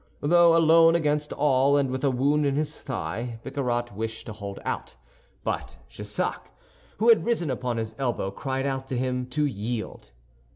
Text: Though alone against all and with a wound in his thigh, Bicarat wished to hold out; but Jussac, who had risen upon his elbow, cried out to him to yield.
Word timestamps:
Though 0.21 0.57
alone 0.57 0.95
against 0.95 1.31
all 1.31 1.77
and 1.77 1.91
with 1.91 2.03
a 2.03 2.09
wound 2.09 2.43
in 2.43 2.55
his 2.55 2.75
thigh, 2.75 3.39
Bicarat 3.43 3.95
wished 3.95 4.25
to 4.25 4.33
hold 4.33 4.59
out; 4.65 4.95
but 5.43 5.77
Jussac, 5.91 6.51
who 6.97 7.09
had 7.09 7.23
risen 7.23 7.51
upon 7.51 7.77
his 7.77 7.93
elbow, 7.99 8.31
cried 8.31 8.65
out 8.65 8.87
to 8.87 8.97
him 8.97 9.27
to 9.27 9.45
yield. 9.45 10.09